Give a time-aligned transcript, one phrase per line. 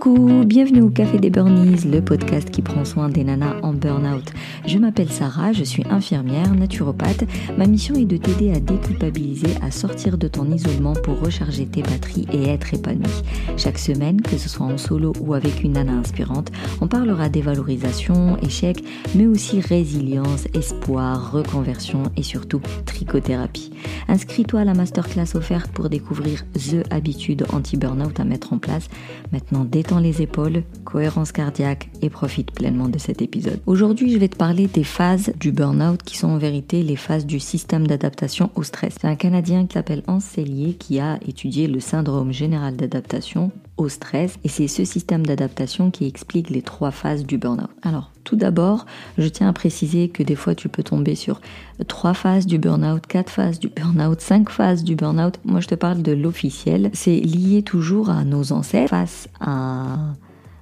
[0.00, 4.32] Coucou, bienvenue au Café des Burnies, le podcast qui prend soin des nanas en burn-out.
[4.66, 7.24] Je m'appelle Sarah, je suis infirmière, naturopathe.
[7.58, 11.82] Ma mission est de t'aider à déculpabiliser, à sortir de ton isolement pour recharger tes
[11.82, 13.22] batteries et être épanouie.
[13.58, 18.38] Chaque semaine, que ce soit en solo ou avec une nana inspirante, on parlera dévalorisation,
[18.38, 18.82] échec,
[19.14, 23.70] mais aussi résilience, espoir, reconversion et surtout trichothérapie.
[24.08, 28.88] Inscris-toi à la masterclass offerte pour découvrir The Habitude anti-burnout à mettre en place.
[29.30, 29.64] Maintenant,
[29.98, 33.60] les épaules, cohérence cardiaque et profite pleinement de cet épisode.
[33.66, 37.26] Aujourd'hui, je vais te parler des phases du burnout qui sont en vérité les phases
[37.26, 38.94] du système d'adaptation au stress.
[39.00, 43.50] C'est un Canadien qui s'appelle Hans Sellier qui a étudié le syndrome général d'adaptation
[43.88, 47.70] stress et c'est ce système d'adaptation qui explique les trois phases du burn-out.
[47.82, 48.86] Alors, tout d'abord,
[49.18, 51.40] je tiens à préciser que des fois tu peux tomber sur
[51.88, 55.38] trois phases du burn-out, quatre phases du burn-out, cinq phases du burn-out.
[55.44, 56.90] Moi, je te parle de l'officiel.
[56.92, 59.96] C'est lié toujours à nos ancêtres face à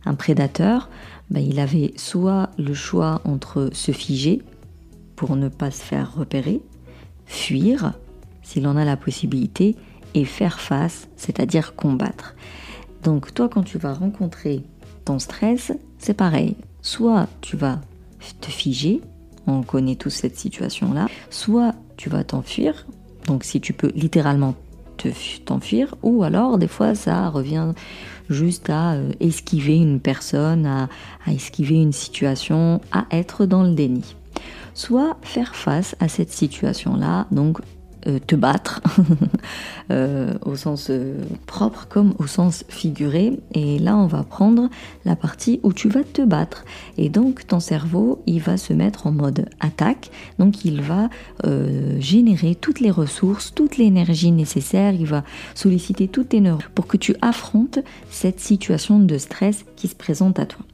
[0.04, 0.88] un prédateur.
[1.30, 4.42] Ben, il avait soit le choix entre se figer
[5.16, 6.62] pour ne pas se faire repérer,
[7.26, 7.92] fuir
[8.42, 9.76] s'il en a la possibilité,
[10.14, 12.34] et faire face, c'est-à-dire combattre.
[13.04, 14.62] Donc toi, quand tu vas rencontrer
[15.04, 16.56] ton stress, c'est pareil.
[16.82, 17.80] Soit tu vas
[18.40, 19.00] te figer,
[19.46, 22.86] on connaît tous cette situation-là, soit tu vas t'enfuir,
[23.26, 24.54] donc si tu peux littéralement
[25.44, 27.72] t'enfuir, ou alors des fois ça revient
[28.28, 30.88] juste à euh, esquiver une personne, à,
[31.24, 34.16] à esquiver une situation, à être dans le déni.
[34.74, 37.60] Soit faire face à cette situation-là, donc
[38.18, 38.80] te battre,
[39.90, 43.38] euh, au sens euh, propre comme au sens figuré.
[43.54, 44.68] Et là, on va prendre
[45.04, 46.64] la partie où tu vas te battre.
[46.96, 50.10] Et donc, ton cerveau, il va se mettre en mode attaque.
[50.38, 51.08] Donc, il va
[51.98, 54.92] générer toutes les ressources, toute l'énergie nécessaire.
[54.94, 57.78] Il va solliciter toutes tes neurones pour que tu affrontes
[58.10, 60.64] cette situation de stress qui se présente à toi.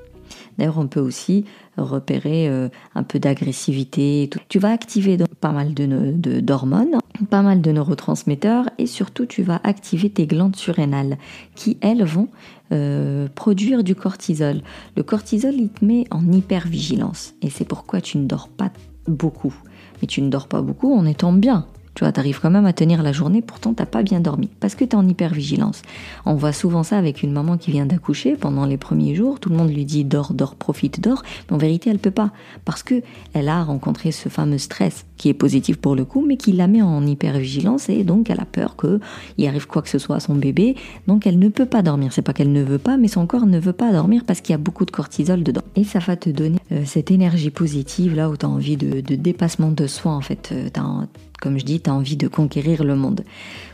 [0.58, 1.44] D'ailleurs, on peut aussi
[1.76, 4.30] repérer euh, un peu d'agressivité.
[4.48, 6.98] Tu vas activer pas mal de, d'hormones,
[7.30, 11.18] pas mal de neurotransmetteurs et surtout tu vas activer tes glandes surrénales
[11.54, 12.28] qui, elles, vont
[12.72, 14.62] euh, produire du cortisol.
[14.96, 18.70] Le cortisol, il te met en hypervigilance et c'est pourquoi tu ne dors pas
[19.06, 19.54] beaucoup.
[20.00, 21.66] Mais tu ne dors pas beaucoup en étant bien.
[21.94, 24.74] Tu vois, t'arrives quand même à tenir la journée, pourtant t'as pas bien dormi, parce
[24.74, 25.82] que t'es en hypervigilance.
[26.26, 29.48] On voit souvent ça avec une maman qui vient d'accoucher pendant les premiers jours, tout
[29.48, 32.32] le monde lui dit dors, dors, profite, dors, mais en vérité elle peut pas,
[32.64, 36.36] parce que elle a rencontré ce fameux stress qui est positif pour le coup, mais
[36.36, 39.98] qui la met en hypervigilance et donc elle a peur qu'il arrive quoi que ce
[39.98, 40.76] soit à son bébé,
[41.06, 42.12] donc elle ne peut pas dormir.
[42.12, 44.52] C'est pas qu'elle ne veut pas, mais son corps ne veut pas dormir parce qu'il
[44.52, 45.62] y a beaucoup de cortisol dedans.
[45.76, 49.00] Et ça va te donner euh, cette énergie positive là où tu as envie de,
[49.00, 50.50] dépassement de soi en fait.
[50.52, 50.68] Euh,
[51.40, 53.24] comme je dis, tu as envie de conquérir le monde.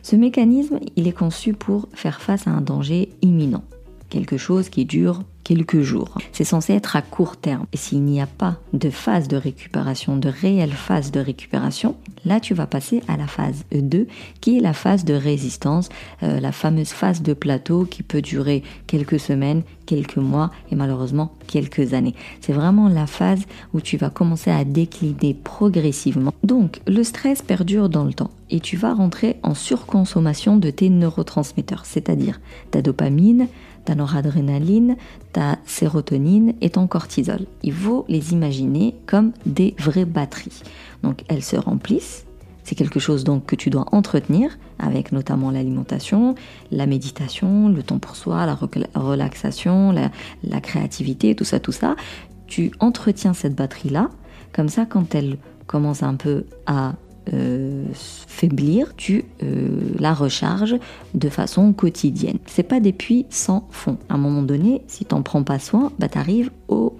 [0.02, 3.62] Ce mécanisme, il est conçu pour faire face à un danger imminent,
[4.08, 6.18] quelque chose qui dure quelques jours.
[6.32, 7.66] C'est censé être à court terme.
[7.72, 12.40] Et s'il n'y a pas de phase de récupération, de réelle phase de récupération, là
[12.40, 14.06] tu vas passer à la phase 2
[14.40, 15.88] qui est la phase de résistance,
[16.22, 21.32] euh, la fameuse phase de plateau qui peut durer quelques semaines, quelques mois et malheureusement
[21.46, 22.14] quelques années.
[22.40, 23.42] C'est vraiment la phase
[23.74, 26.32] où tu vas commencer à décliner progressivement.
[26.44, 30.90] Donc le stress perdure dans le temps et tu vas rentrer en surconsommation de tes
[30.90, 32.40] neurotransmetteurs, c'est-à-dire
[32.70, 33.48] ta dopamine,
[33.84, 34.96] ta noradrénaline,
[35.32, 37.46] ta sérotonine et ton cortisol.
[37.62, 40.62] Il faut les imaginer comme des vraies batteries.
[41.02, 42.24] Donc elles se remplissent.
[42.64, 46.34] C'est quelque chose donc que tu dois entretenir avec notamment l'alimentation,
[46.70, 48.56] la méditation, le temps pour soi, la
[48.94, 51.96] relaxation, la, créativité, tout ça, tout ça.
[52.46, 54.10] Tu entretiens cette batterie-là.
[54.52, 56.94] Comme ça, quand elle commence un peu à
[57.32, 59.68] euh, faiblir, tu euh,
[59.98, 60.76] la recharges
[61.14, 62.38] de façon quotidienne.
[62.46, 63.98] C'est pas des puits sans fond.
[64.08, 66.96] À un moment donné, si t'en prends pas soin, bah t'arrives au,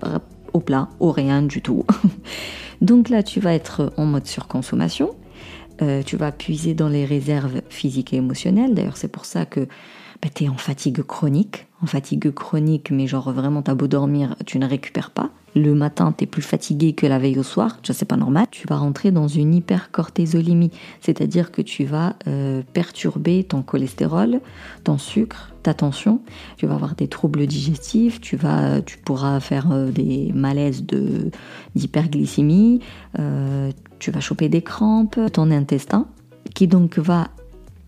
[0.53, 1.85] au plat, au rien du tout.
[2.81, 5.11] Donc là, tu vas être en mode surconsommation.
[5.83, 8.75] Euh, tu vas puiser dans les réserves physiques et émotionnelles.
[8.75, 9.61] D'ailleurs, c'est pour ça que
[10.23, 11.67] bah, tu es en fatigue chronique.
[11.83, 16.15] En fatigue chronique, mais genre vraiment, t'as beau dormir, tu ne récupères pas le matin,
[16.17, 18.77] tu es plus fatigué que la veille au soir, ça c'est pas normal, tu vas
[18.77, 20.71] rentrer dans une hypercortisolémie,
[21.01, 24.41] c'est-à-dire que tu vas euh, perturber ton cholestérol,
[24.85, 26.21] ton sucre, ta tension,
[26.57, 31.31] tu vas avoir des troubles digestifs, tu, vas, tu pourras faire euh, des malaises de,
[31.75, 32.81] d'hyperglycémie,
[33.19, 36.07] euh, tu vas choper des crampes, ton intestin,
[36.55, 37.29] qui donc va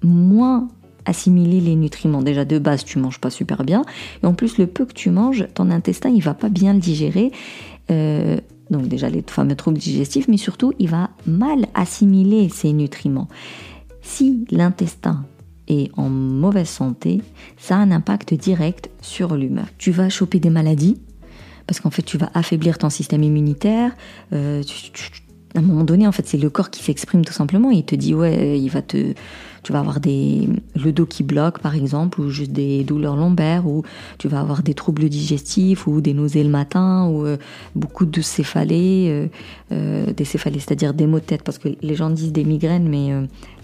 [0.03, 0.69] moins
[1.05, 2.23] assimiler les nutriments.
[2.23, 3.85] Déjà de base, tu manges pas super bien,
[4.23, 6.81] et en plus le peu que tu manges, ton intestin il va pas bien le
[6.81, 7.33] digérer.
[7.91, 8.39] Euh,
[8.71, 13.29] donc déjà les fameux troubles digestifs, mais surtout il va mal assimiler ces nutriments.
[14.01, 15.25] Si l'intestin
[15.69, 17.23] est en mauvaise santé,
[17.57, 19.67] ça a un impact direct sur l'humeur.
[19.79, 20.97] Tu vas choper des maladies,
[21.67, 23.93] parce qu'en fait tu vas affaiblir ton système immunitaire,
[24.33, 24.63] euh,
[25.55, 27.71] à un moment donné, en fait, c'est le corps qui s'exprime tout simplement.
[27.71, 29.15] Il te dit, ouais, il va te,
[29.63, 33.67] tu vas avoir des, le dos qui bloque, par exemple, ou juste des douleurs lombaires,
[33.67, 33.83] ou
[34.19, 37.37] tu vas avoir des troubles digestifs, ou des nausées le matin, ou euh,
[37.77, 39.27] beaucoup de céphalées, euh,
[39.73, 42.89] euh, des céphalées, c'est-à-dire des maux de tête, parce que les gens disent des migraines,
[42.89, 43.11] mais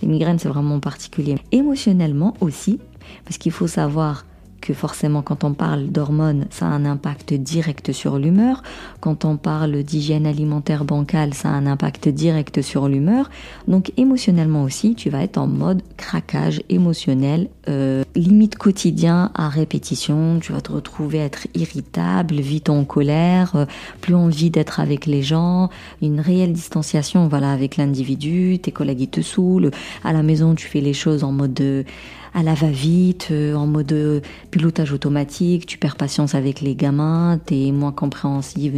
[0.02, 1.36] les migraines, c'est vraiment particulier.
[1.52, 2.78] Émotionnellement aussi,
[3.24, 4.24] parce qu'il faut savoir
[4.68, 8.62] que forcément quand on parle d'hormones, ça a un impact direct sur l'humeur.
[9.00, 13.30] Quand on parle d'hygiène alimentaire bancale, ça a un impact direct sur l'humeur.
[13.66, 20.38] Donc émotionnellement aussi, tu vas être en mode craquage émotionnel, euh, limite quotidien à répétition.
[20.38, 23.64] Tu vas te retrouver être irritable, vite en colère, euh,
[24.02, 25.70] plus envie d'être avec les gens,
[26.02, 28.58] une réelle distanciation voilà avec l'individu.
[28.58, 29.70] Tes collègues ils te saoulent.
[30.04, 31.86] À la maison, tu fais les choses en mode de
[32.34, 34.20] à la va-vite, euh, en mode euh,
[34.58, 38.74] pilotage automatique, tu perds patience avec les gamins, tu es moins compréhensive,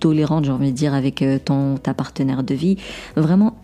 [0.00, 2.76] tolérante, j'ai envie de dire, avec euh, ton, ta partenaire de vie.
[3.14, 3.56] Vraiment,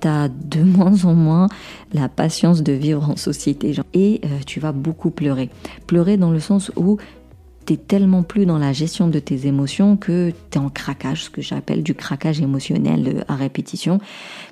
[0.00, 1.48] tu as de moins en moins
[1.92, 3.74] la patience de vivre en société.
[3.92, 5.50] Et tu vas beaucoup pleurer.
[5.88, 6.98] Pleurer dans le sens où
[7.64, 11.30] t'es tellement plus dans la gestion de tes émotions que tu es en craquage, ce
[11.30, 13.98] que j'appelle du craquage émotionnel euh, à répétition.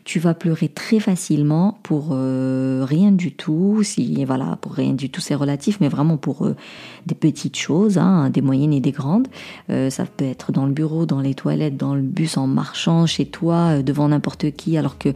[0.05, 3.82] Tu vas pleurer très facilement pour euh, rien du tout.
[3.82, 6.56] Si voilà, pour rien du tout, c'est relatif, mais vraiment pour euh,
[7.06, 9.29] des petites choses, hein, des moyennes et des grandes.
[9.69, 13.26] ça peut être dans le bureau, dans les toilettes, dans le bus, en marchant, chez
[13.26, 15.11] toi, devant n'importe qui, alors que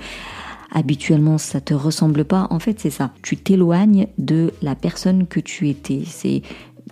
[0.72, 2.46] habituellement ça te ressemble pas.
[2.50, 3.10] En fait, c'est ça.
[3.22, 6.02] Tu t'éloignes de la personne que tu étais.
[6.06, 6.42] C'est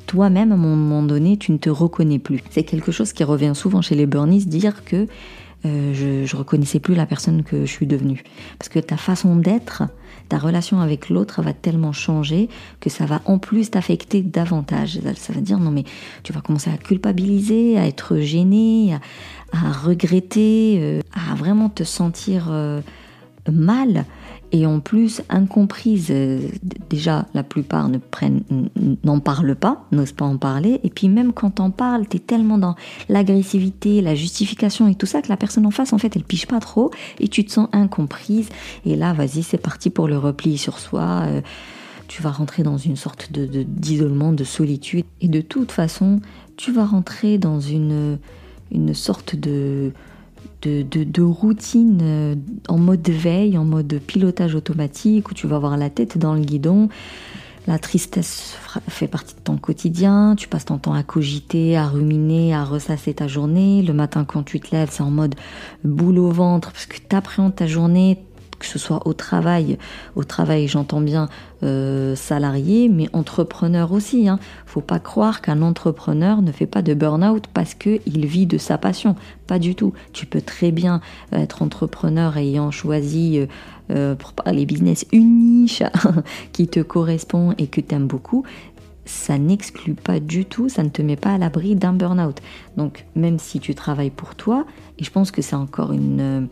[0.06, 2.42] toi-même, à un moment donné, tu ne te reconnais plus.
[2.50, 5.06] C'est quelque chose qui revient souvent chez les burnies, dire que
[5.66, 8.22] euh, je, je reconnaissais plus la personne que je suis devenue.
[8.58, 9.84] Parce que ta façon d'être,
[10.28, 12.48] ta relation avec l'autre va tellement changer
[12.80, 15.00] que ça va en plus t'affecter davantage.
[15.16, 15.84] Ça veut dire, non mais
[16.22, 18.98] tu vas commencer à culpabiliser, à être gêné,
[19.52, 21.00] à, regretter, euh,
[21.30, 22.80] à vraiment te sentir euh,
[23.50, 24.04] mal
[24.54, 26.06] et en plus incomprise.
[26.10, 26.38] Euh,
[26.88, 28.44] déjà, la plupart ne prennent,
[29.02, 30.78] n'en parlent pas, n'osent pas en parler.
[30.84, 32.76] Et puis même quand on parle, t'es tellement dans
[33.08, 36.46] l'agressivité, la justification et tout ça que la personne en face, en fait, elle piche
[36.46, 38.48] pas trop et tu te sens incomprise.
[38.86, 41.24] Et là, vas-y, c'est parti pour le repli sur soi.
[41.26, 41.40] Euh,
[42.06, 45.04] tu vas rentrer dans une sorte de, d'isolement, de solitude.
[45.20, 46.20] Et de toute façon,
[46.56, 48.18] tu vas rentrer dans une,
[48.70, 49.90] une sorte de
[50.66, 52.34] de, routine euh,
[52.68, 56.40] en mode veille, en mode pilotage automatique, où tu vas avoir la tête dans le
[56.40, 56.88] guidon.
[57.66, 58.58] La tristesse
[58.88, 63.14] fait partie de ton quotidien, tu passes ton temps à cogiter, à ruminer, à ressasser
[63.14, 63.82] ta journée.
[63.82, 65.34] Le matin quand tu te lèves, c'est en mode
[65.82, 68.18] boule au ventre, parce que tu appréhendes ta journée,
[68.58, 69.78] que ce soit au travail,
[70.16, 71.28] au travail j'entends bien
[71.62, 74.28] euh, salarié, mais entrepreneur aussi.
[74.28, 74.38] Hein.
[74.66, 78.76] Faut pas croire qu'un entrepreneur ne fait pas de burn-out parce qu'il vit de sa
[78.76, 79.16] passion.
[79.46, 79.92] Pas du tout.
[80.12, 81.00] Tu peux très bien
[81.32, 83.46] être entrepreneur ayant choisi euh,
[83.90, 85.82] euh, parler business une niche
[86.52, 88.44] qui te correspond et que tu aimes beaucoup
[89.06, 92.40] ça n'exclut pas du tout, ça ne te met pas à l'abri d'un burn-out.
[92.78, 94.64] Donc même si tu travailles pour toi,
[94.98, 96.48] et je pense que c'est encore une,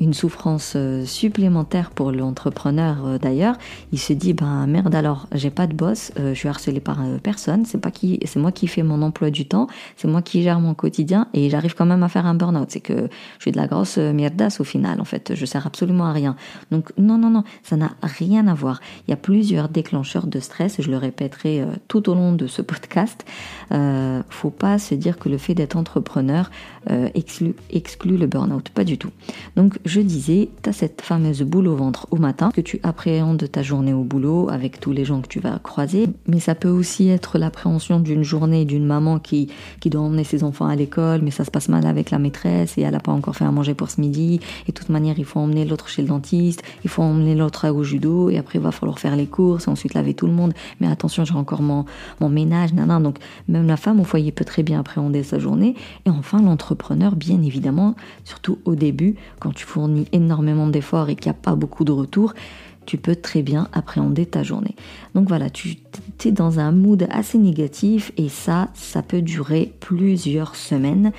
[0.00, 3.56] une souffrance euh, supplémentaire pour l'entrepreneur euh, d'ailleurs.
[3.92, 6.98] Il se dit ben merde alors j'ai pas de boss, euh, je suis harcelé par
[7.22, 10.42] personne, c'est pas qui, c'est moi qui fais mon emploi du temps, c'est moi qui
[10.42, 12.70] gère mon quotidien et j'arrive quand même à faire un burn-out.
[12.70, 16.06] C'est que je suis de la grosse merdasse au final en fait, je sers absolument
[16.06, 16.36] à rien.
[16.70, 18.80] Donc non non non, ça n'a rien à voir.
[19.06, 22.62] Il y a plusieurs déclencheurs de stress, je le répéterai tout au long de ce
[22.62, 23.24] podcast.
[23.72, 26.50] Euh, faut pas se dire que le fait d'être entrepreneur
[27.14, 29.10] exclut, exclut le burn-out, pas du tout.
[29.56, 33.46] Donc je disais, tu as cette fameuse boule au ventre au matin, que tu appréhendes
[33.50, 36.70] ta journée au boulot avec tous les gens que tu vas croiser, mais ça peut
[36.70, 39.48] aussi être l'appréhension d'une journée d'une maman qui,
[39.80, 42.78] qui doit emmener ses enfants à l'école, mais ça se passe mal avec la maîtresse
[42.78, 45.18] et elle n'a pas encore fait à manger pour ce midi, et de toute manière
[45.18, 48.58] il faut emmener l'autre chez le dentiste, il faut emmener l'autre au judo, et après
[48.58, 51.60] il va falloir faire les courses, ensuite laver tout le monde, mais attention j'ai encore
[51.60, 51.84] mon,
[52.20, 55.74] mon ménage, nan, donc même la femme au foyer peut très bien appréhender sa journée,
[56.06, 61.30] et enfin l'entrepreneur bien évidemment, surtout au début, quand tu fournis énormément d'efforts et qu'il
[61.30, 62.34] n'y a pas beaucoup de retour,
[62.86, 64.74] tu peux très bien appréhender ta journée.
[65.14, 65.76] Donc voilà, tu
[66.24, 71.12] es dans un mood assez négatif et ça, ça peut durer plusieurs semaines.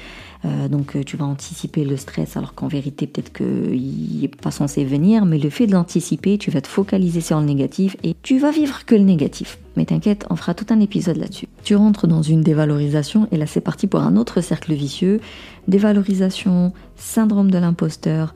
[0.45, 4.51] Euh, donc euh, tu vas anticiper le stress alors qu'en vérité peut-être qu'il n'est pas
[4.51, 8.15] censé venir, mais le fait de l'anticiper, tu vas te focaliser sur le négatif et
[8.21, 9.59] tu vas vivre que le négatif.
[9.75, 11.47] Mais t'inquiète, on fera tout un épisode là-dessus.
[11.63, 15.19] Tu rentres dans une dévalorisation et là c'est parti pour un autre cercle vicieux.
[15.67, 18.33] Dévalorisation, syndrome de l'imposteur,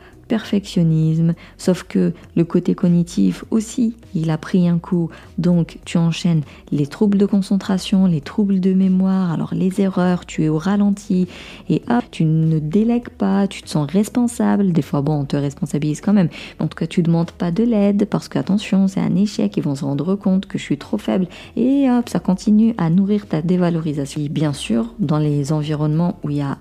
[1.57, 5.09] sauf que le côté cognitif aussi, il a pris un coup.
[5.37, 10.43] Donc tu enchaînes les troubles de concentration, les troubles de mémoire, alors les erreurs, tu
[10.43, 11.27] es au ralenti
[11.69, 14.71] et hop, tu ne délègues pas, tu te sens responsable.
[14.71, 16.29] Des fois, bon, on te responsabilise quand même.
[16.59, 19.75] En tout cas, tu demandes pas de l'aide parce qu'attention, c'est un échec, ils vont
[19.75, 23.41] se rendre compte que je suis trop faible et hop, ça continue à nourrir ta
[23.41, 24.21] dévalorisation.
[24.29, 26.57] bien sûr, dans les environnements où il y a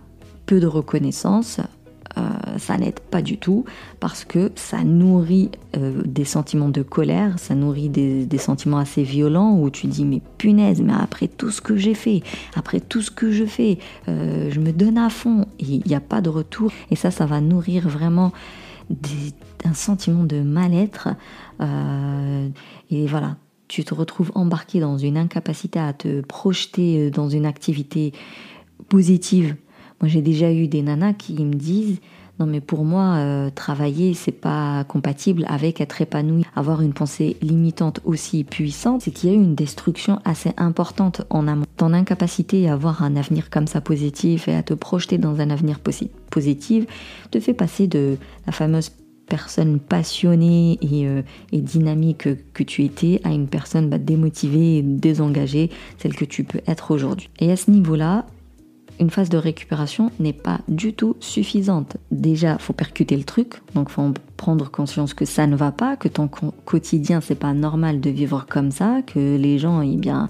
[0.47, 1.61] peu de reconnaissance,
[2.59, 3.65] ça n'aide pas du tout
[4.01, 9.59] parce que ça nourrit euh, des sentiments de colère, ça nourrit des, sentiments assez violents
[9.59, 12.23] où tu dis mais punaise, mais après tout ce que j'ai fait,
[12.55, 13.79] après tout ce que je fais,
[14.09, 17.27] euh, je me donne à fond, il n'y a pas de retour et ça, ça
[17.27, 18.33] va nourrir vraiment
[19.65, 21.09] un sentiment de mal-être
[22.91, 23.37] et voilà.
[23.69, 28.13] Tu te retrouves embarqué dans une incapacité à te projeter dans une activité
[28.91, 29.57] positive
[30.03, 32.01] moi, j'ai déjà eu des nanas qui me disent
[32.39, 37.37] non mais pour moi euh, travailler c'est pas compatible avec être épanoui avoir une pensée
[37.43, 41.93] limitante aussi puissante c'est qu'il y a eu une destruction assez importante en amont ton
[41.93, 45.81] incapacité à avoir un avenir comme ça positif et à te projeter dans un avenir
[46.31, 46.87] positif
[47.31, 48.91] te fait passer de la fameuse
[49.33, 51.23] personne passionnée et, euh,
[51.53, 56.61] dynamique que, tu étais à une personne bah, démotivée et désengagée, celle que tu peux
[56.67, 57.31] être aujourd'hui.
[57.39, 58.27] Et à ce niveau-là,
[59.03, 61.97] une phase de récupération n'est pas du tout suffisante.
[62.13, 66.07] Déjà, faut percuter le truc, donc faut prendre conscience que ça ne va pas, que
[66.07, 66.29] ton
[66.65, 70.29] quotidien c'est pas normal de vivre comme ça, que les gens, eh bien,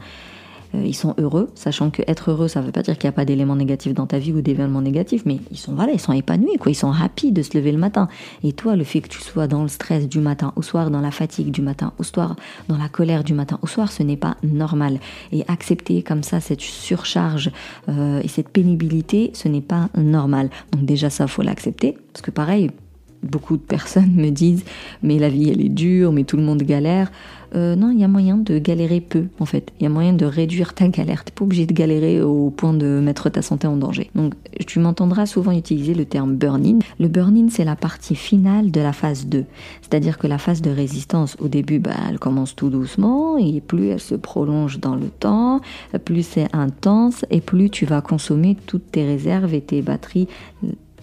[0.74, 3.16] ils sont heureux, sachant que être heureux, ça ne veut pas dire qu'il n'y a
[3.16, 6.12] pas d'éléments négatifs dans ta vie ou d'événements négatifs, mais ils sont voilà, ils sont
[6.12, 8.08] épanouis, quoi, ils sont rapides de se lever le matin.
[8.42, 11.00] Et toi, le fait que tu sois dans le stress du matin au soir, dans
[11.00, 12.36] la fatigue du matin au soir,
[12.68, 14.98] dans la colère du matin au soir, ce n'est pas normal.
[15.32, 17.50] Et accepter comme ça cette surcharge
[17.88, 20.50] euh, et cette pénibilité, ce n'est pas normal.
[20.72, 22.70] Donc déjà ça, faut l'accepter, parce que pareil,
[23.22, 24.64] beaucoup de personnes me disent
[25.02, 27.10] mais la vie elle est dure, mais tout le monde galère.
[27.54, 29.72] Euh, non, il y a moyen de galérer peu en fait.
[29.78, 31.24] Il y a moyen de réduire ta galère.
[31.24, 34.10] T'es pas obligé de galérer au point de mettre ta santé en danger.
[34.14, 34.34] Donc
[34.66, 36.78] tu m'entendras souvent utiliser le terme burn-in.
[36.98, 39.44] Le burn-in c'est la partie finale de la phase 2.
[39.82, 43.88] C'est-à-dire que la phase de résistance au début bah, elle commence tout doucement et plus
[43.88, 45.60] elle se prolonge dans le temps,
[46.04, 50.28] plus c'est intense et plus tu vas consommer toutes tes réserves et tes batteries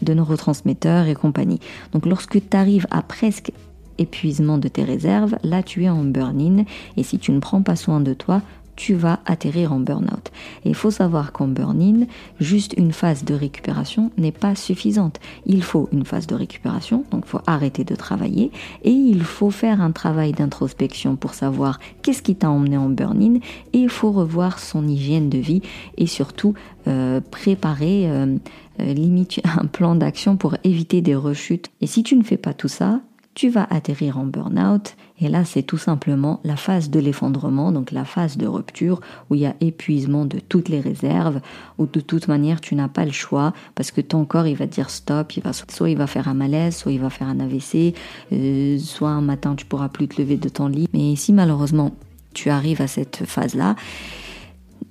[0.02, 1.60] de neurotransmetteurs et compagnie.
[1.94, 3.52] Donc lorsque tu arrives à presque
[3.98, 6.64] épuisement de tes réserves, là tu es en burn-in
[6.98, 8.42] et si tu ne prends pas soin de toi,
[8.80, 10.32] tu vas atterrir en burn-out.
[10.64, 12.06] Et il faut savoir qu'en burn-in,
[12.40, 15.20] juste une phase de récupération n'est pas suffisante.
[15.46, 18.52] Il faut une phase de récupération, donc il faut arrêter de travailler
[18.86, 23.42] et il faut faire un travail d'introspection pour savoir qu'est-ce qui t'a emmené en burn-in
[23.74, 25.62] et il faut revoir son hygiène de vie
[25.98, 26.54] et surtout
[26.88, 28.38] euh, préparer euh,
[28.80, 31.68] euh, limite un plan d'action pour éviter des rechutes.
[31.82, 33.02] Et si tu ne fais pas tout ça,
[33.34, 34.96] tu vas atterrir en burn-out.
[35.22, 39.36] Et là, c'est tout simplement la phase de l'effondrement, donc la phase de rupture où
[39.36, 41.42] il y a épuisement de toutes les réserves,
[41.78, 44.66] où de toute manière, tu n'as pas le choix parce que ton corps, il va
[44.66, 47.40] dire stop, il va, soit il va faire un malaise, soit il va faire un
[47.40, 47.94] AVC,
[48.32, 50.88] euh, soit un matin, tu pourras plus te lever de ton lit.
[50.94, 51.94] Mais si malheureusement,
[52.34, 53.76] tu arrives à cette phase-là,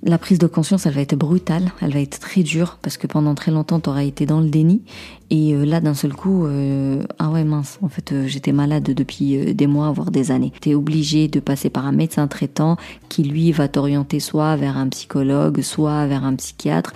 [0.01, 3.05] la prise de conscience, elle va être brutale, elle va être très dure, parce que
[3.05, 4.81] pendant très longtemps, tu auras été dans le déni.
[5.29, 8.83] Et euh, là, d'un seul coup, euh, ah ouais, mince, en fait, euh, j'étais malade
[8.83, 10.53] depuis des mois, voire des années.
[10.61, 12.77] Tu es obligé de passer par un médecin traitant
[13.09, 16.93] qui, lui, va t'orienter soit vers un psychologue, soit vers un psychiatre.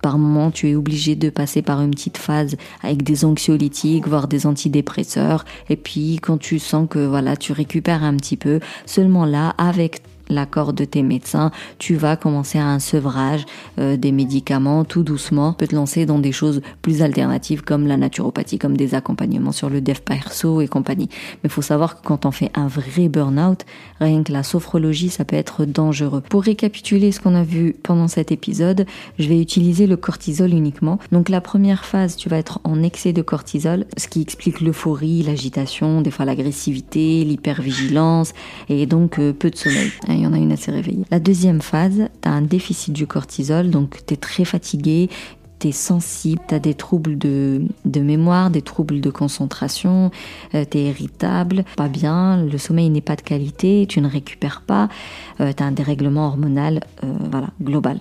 [0.00, 4.26] Par moment, tu es obligé de passer par une petite phase avec des anxiolytiques, voire
[4.26, 5.44] des antidépresseurs.
[5.68, 10.02] Et puis, quand tu sens que, voilà, tu récupères un petit peu, seulement là, avec
[10.32, 13.44] l'accord de tes médecins, tu vas commencer à un sevrage
[13.78, 17.96] euh, des médicaments tout doucement, peut te lancer dans des choses plus alternatives comme la
[17.96, 21.08] naturopathie, comme des accompagnements sur le dev perso et compagnie.
[21.42, 23.64] Mais faut savoir que quand on fait un vrai burn-out,
[24.00, 26.22] rien que la sophrologie, ça peut être dangereux.
[26.28, 28.86] Pour récapituler ce qu'on a vu pendant cet épisode,
[29.18, 30.98] je vais utiliser le cortisol uniquement.
[31.12, 35.22] Donc la première phase, tu vas être en excès de cortisol, ce qui explique l'euphorie,
[35.22, 38.32] l'agitation, des fois l'agressivité, l'hypervigilance
[38.68, 39.90] et donc euh, peu de sommeil
[40.22, 41.04] il y en a une assez réveillée.
[41.10, 45.10] La deuxième phase, tu as un déficit du cortisol, donc tu es très fatigué,
[45.58, 50.12] tu es sensible, tu as des troubles de, mémoire, des troubles de concentration,
[50.54, 54.62] euh, tu es irritable, pas bien, le sommeil n'est pas de qualité, tu ne récupères
[54.64, 54.88] pas,
[55.40, 57.98] euh, tu as un dérèglement hormonal euh, voilà, global.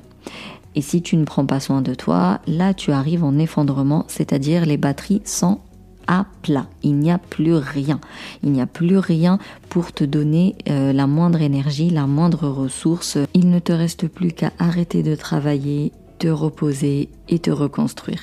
[0.75, 4.67] Et si tu ne prends pas soin de toi, là tu arrives en effondrement, c'est-à-dire
[4.67, 5.57] les batteries sont
[6.07, 6.67] à plat.
[6.83, 7.99] Il n'y a plus rien.
[8.43, 9.39] Il n'y a plus rien
[9.69, 13.17] pour te donner euh, la moindre énergie, la moindre ressource.
[13.33, 18.21] Il ne te reste plus qu'à arrêter de travailler, te reposer et te reconstruire.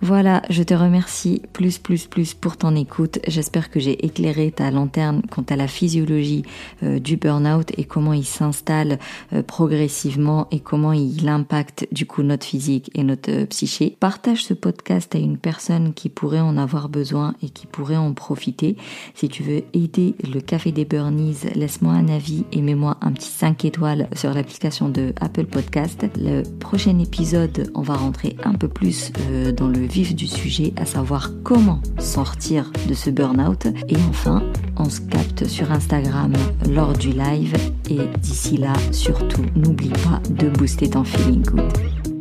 [0.00, 3.20] Voilà, je te remercie plus, plus, plus pour ton écoute.
[3.28, 6.42] J'espère que j'ai éclairé ta lanterne quant à la physiologie
[6.82, 8.98] euh, du burn-out et comment il s'installe
[9.32, 13.96] euh, progressivement et comment il impacte du coup notre physique et notre euh, psyché.
[14.00, 18.12] Partage ce podcast à une personne qui pourrait en avoir besoin et qui pourrait en
[18.12, 18.76] profiter.
[19.14, 23.30] Si tu veux aider le Café des Burnies, laisse-moi un avis et mets-moi un petit
[23.30, 26.04] 5 étoiles sur l'application de Apple Podcast.
[26.16, 27.35] Le prochain épisode,
[27.74, 29.12] on va rentrer un peu plus
[29.56, 33.66] dans le vif du sujet, à savoir comment sortir de ce burn-out.
[33.88, 34.42] Et enfin,
[34.76, 36.32] on se capte sur Instagram
[36.70, 37.54] lors du live.
[37.90, 42.15] Et d'ici là, surtout, n'oublie pas de booster ton feeling good.